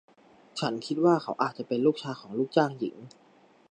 [0.59, 2.95] ฉันคิดว่าเขาอาจจะเป็นลูกชายของลูกจ้างหญิง